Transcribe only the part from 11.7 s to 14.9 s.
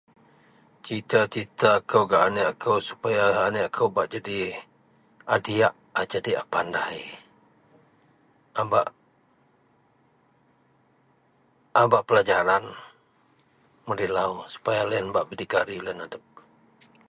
a bak pelajaran mudei lau, supaya